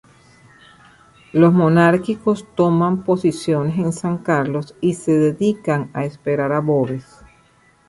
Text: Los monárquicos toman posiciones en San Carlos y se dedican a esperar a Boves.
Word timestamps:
Los 1.31 1.53
monárquicos 1.53 2.47
toman 2.55 3.03
posiciones 3.03 3.77
en 3.77 3.93
San 3.93 4.17
Carlos 4.17 4.73
y 4.81 4.95
se 4.95 5.11
dedican 5.11 5.91
a 5.93 6.05
esperar 6.05 6.53
a 6.53 6.59
Boves. 6.59 7.05